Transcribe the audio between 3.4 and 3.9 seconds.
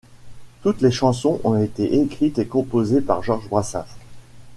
Brassens.